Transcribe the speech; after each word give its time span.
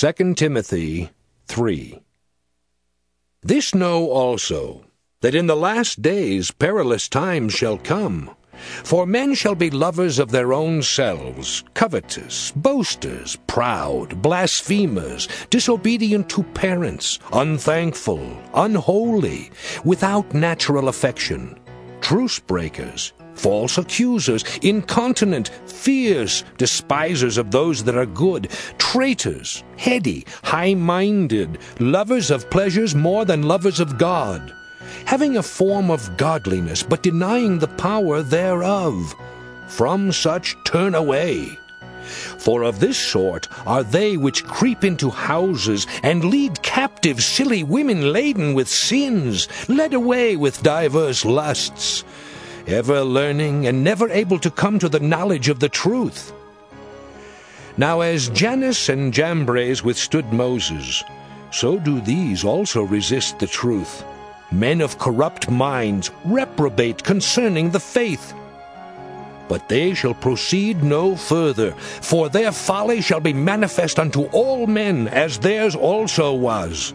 2 0.00 0.32
Timothy 0.32 1.10
3. 1.44 2.00
This 3.42 3.74
know 3.74 4.08
also, 4.08 4.86
that 5.20 5.34
in 5.34 5.46
the 5.46 5.54
last 5.54 6.00
days 6.00 6.50
perilous 6.50 7.06
times 7.06 7.52
shall 7.52 7.76
come. 7.76 8.34
For 8.82 9.04
men 9.04 9.34
shall 9.34 9.54
be 9.54 9.68
lovers 9.68 10.18
of 10.18 10.30
their 10.30 10.54
own 10.54 10.80
selves, 10.80 11.64
covetous, 11.74 12.50
boasters, 12.56 13.36
proud, 13.46 14.22
blasphemers, 14.22 15.28
disobedient 15.50 16.30
to 16.30 16.44
parents, 16.44 17.18
unthankful, 17.34 18.24
unholy, 18.54 19.50
without 19.84 20.32
natural 20.32 20.88
affection, 20.88 21.58
truce 22.00 22.38
breakers, 22.38 23.12
false 23.34 23.78
accusers, 23.78 24.44
incontinent, 24.62 25.48
fierce, 25.66 26.44
despisers 26.58 27.38
of 27.38 27.50
those 27.50 27.84
that 27.84 27.96
are 27.96 28.06
good, 28.06 28.50
traitors, 28.78 29.64
heady, 29.76 30.26
high 30.42 30.74
minded, 30.74 31.58
lovers 31.78 32.30
of 32.30 32.50
pleasures 32.50 32.94
more 32.94 33.24
than 33.24 33.42
lovers 33.42 33.80
of 33.80 33.98
God 33.98 34.52
having 35.06 35.36
a 35.36 35.42
form 35.42 35.90
of 35.90 36.16
godliness, 36.16 36.82
but 36.82 37.02
denying 37.02 37.58
the 37.58 37.68
power 37.68 38.22
thereof. 38.22 39.14
From 39.68 40.12
such 40.12 40.56
turn 40.64 40.94
away. 40.94 41.58
For 42.38 42.62
of 42.62 42.80
this 42.80 42.98
sort 42.98 43.48
are 43.66 43.84
they 43.84 44.16
which 44.16 44.44
creep 44.44 44.84
into 44.84 45.10
houses 45.10 45.86
and 46.02 46.24
lead 46.24 46.62
captive 46.62 47.22
silly 47.22 47.62
women 47.62 48.12
laden 48.12 48.54
with 48.54 48.68
sins, 48.68 49.48
led 49.68 49.94
away 49.94 50.36
with 50.36 50.62
divers 50.62 51.24
lusts, 51.24 52.04
ever 52.70 53.02
learning 53.02 53.66
and 53.66 53.84
never 53.84 54.08
able 54.10 54.38
to 54.38 54.50
come 54.50 54.78
to 54.78 54.88
the 54.88 55.00
knowledge 55.00 55.48
of 55.48 55.60
the 55.60 55.68
truth. 55.68 56.32
Now 57.76 58.00
as 58.00 58.28
Jannes 58.30 58.88
and 58.88 59.12
Jambres 59.12 59.82
withstood 59.82 60.32
Moses, 60.32 61.02
so 61.50 61.78
do 61.78 62.00
these 62.00 62.44
also 62.44 62.82
resist 62.82 63.38
the 63.38 63.46
truth 63.46 64.04
men 64.52 64.80
of 64.80 64.98
corrupt 64.98 65.50
minds 65.50 66.10
reprobate 66.24 67.02
concerning 67.02 67.70
the 67.70 67.80
faith. 67.80 68.34
But 69.48 69.68
they 69.68 69.94
shall 69.94 70.14
proceed 70.14 70.82
no 70.82 71.16
further, 71.16 71.72
for 71.72 72.28
their 72.28 72.52
folly 72.52 73.00
shall 73.00 73.20
be 73.20 73.32
manifest 73.32 73.98
unto 73.98 74.24
all 74.26 74.66
men, 74.66 75.08
as 75.08 75.38
theirs 75.38 75.74
also 75.74 76.34
was. 76.34 76.94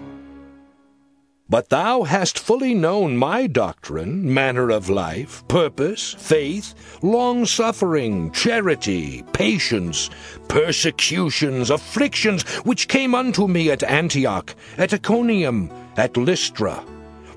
But 1.48 1.70
thou 1.70 2.04
hast 2.04 2.40
fully 2.40 2.74
known 2.74 3.18
my 3.18 3.46
doctrine, 3.46 4.34
manner 4.34 4.72
of 4.72 4.90
life, 4.90 5.48
purpose, 5.48 6.16
faith, 6.18 6.74
long 7.04 7.46
suffering, 7.46 8.32
charity, 8.32 9.24
patience, 9.32 10.10
persecutions, 10.48 11.70
afflictions, 11.70 12.42
which 12.66 12.88
came 12.88 13.14
unto 13.14 13.48
me 13.48 13.70
at 13.70 13.84
Antioch, 13.84 14.56
at 14.80 14.94
Iconium, 14.94 15.70
at 15.98 16.18
Lystra 16.18 16.84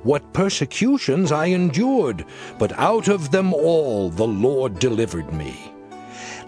what 0.04 0.32
persecutions 0.32 1.32
I 1.32 1.46
endured, 1.46 2.24
but 2.58 2.72
out 2.78 3.08
of 3.08 3.30
them 3.30 3.52
all 3.52 4.10
the 4.10 4.26
Lord 4.26 4.78
delivered 4.78 5.32
me. 5.32 5.54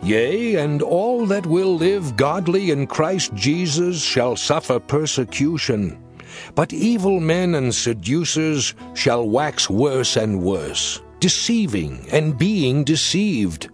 Yea, 0.03 0.55
and 0.55 0.81
all 0.81 1.27
that 1.27 1.45
will 1.47 1.77
live 1.77 2.17
godly 2.17 2.71
in 2.71 2.87
Christ 2.87 3.35
Jesus 3.35 4.03
shall 4.03 4.37
suffer 4.37 4.79
persecution. 4.79 5.99
But 6.55 6.73
evil 6.73 7.21
men 7.21 7.55
and 7.55 7.75
seducers 7.75 8.75
shall 8.95 9.29
wax 9.29 9.69
worse 9.69 10.17
and 10.17 10.43
worse, 10.43 11.01
deceiving 11.21 12.07
and 12.13 12.39
being 12.39 12.85
deceived. 12.85 13.69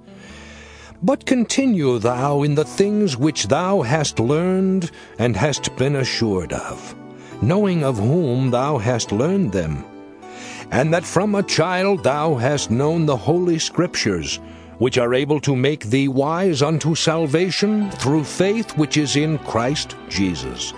But 1.02 1.27
continue 1.27 1.98
thou 1.98 2.42
in 2.42 2.54
the 2.54 2.64
things 2.64 3.16
which 3.16 3.48
thou 3.48 3.82
hast 3.82 4.18
learned 4.18 4.90
and 5.18 5.36
hast 5.36 5.77
been 5.77 5.96
assured 5.96 6.52
of 6.52 6.94
knowing 7.42 7.84
of 7.84 7.98
whom 7.98 8.50
thou 8.50 8.78
hast 8.78 9.12
learned 9.12 9.52
them, 9.52 9.84
and 10.70 10.92
that 10.92 11.04
from 11.04 11.34
a 11.34 11.42
child 11.42 12.02
thou 12.02 12.34
hast 12.34 12.70
known 12.70 13.06
the 13.06 13.16
holy 13.16 13.58
Scriptures, 13.58 14.40
which 14.78 14.98
are 14.98 15.14
able 15.14 15.40
to 15.40 15.56
make 15.56 15.84
thee 15.84 16.08
wise 16.08 16.62
unto 16.62 16.95
salvation 16.95 17.90
through 17.92 18.24
faith 18.24 18.77
which 18.77 18.96
is 18.96 19.16
in 19.16 19.39
Christ 19.39 19.96
Jesus. 20.08 20.72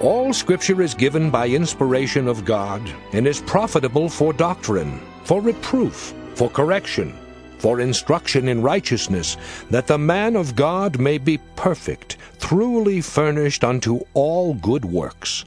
All 0.00 0.32
Scripture 0.32 0.80
is 0.80 0.94
given 0.94 1.28
by 1.28 1.48
inspiration 1.48 2.28
of 2.28 2.44
God, 2.44 2.88
and 3.12 3.26
is 3.26 3.40
profitable 3.40 4.08
for 4.08 4.32
doctrine, 4.32 5.00
for 5.24 5.40
reproof, 5.40 6.14
for 6.34 6.48
correction, 6.48 7.12
for 7.58 7.80
instruction 7.80 8.46
in 8.46 8.62
righteousness, 8.62 9.36
that 9.70 9.88
the 9.88 9.98
man 9.98 10.36
of 10.36 10.54
God 10.54 11.00
may 11.00 11.18
be 11.18 11.38
perfect, 11.56 12.16
truly 12.38 13.00
furnished 13.00 13.64
unto 13.64 13.98
all 14.14 14.54
good 14.54 14.84
works. 14.84 15.44